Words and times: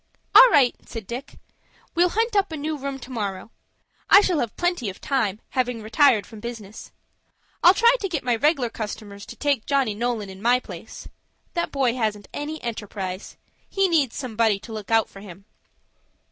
"All 0.33 0.49
right," 0.49 0.75
said 0.83 1.05
Dick. 1.05 1.37
"We'll 1.93 2.09
hunt 2.09 2.35
up 2.35 2.51
a 2.51 2.57
new 2.57 2.75
room 2.75 2.97
to 2.97 3.11
morrow. 3.11 3.51
I 4.09 4.21
shall 4.21 4.39
have 4.39 4.55
plenty 4.57 4.89
of 4.89 4.99
time, 4.99 5.39
having 5.49 5.83
retired 5.83 6.25
from 6.25 6.39
business. 6.39 6.91
I'll 7.61 7.75
try 7.75 7.93
to 7.99 8.09
get 8.09 8.23
my 8.23 8.35
reg'lar 8.35 8.71
customers 8.71 9.27
to 9.27 9.35
take 9.35 9.67
Johnny 9.67 9.93
Nolan 9.93 10.31
in 10.31 10.41
my 10.41 10.59
place. 10.59 11.07
That 11.53 11.71
boy 11.71 11.93
hasn't 11.93 12.29
any 12.33 12.59
enterprise. 12.63 13.37
He 13.69 13.87
needs 13.87 14.15
some 14.15 14.35
body 14.35 14.57
to 14.61 14.73
look 14.73 14.89
out 14.89 15.07
for 15.07 15.19
him." 15.19 15.45